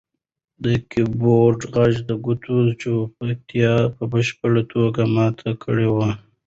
د 0.63 0.65
کیبورډ 0.91 1.59
غږ 1.73 1.93
د 2.09 2.11
کوټې 2.23 2.59
چوپتیا 2.81 3.73
په 3.95 4.03
بشپړه 4.11 4.61
توګه 4.73 5.01
ماته 5.15 5.49
کړې 5.63 5.87
وه. 5.95 6.09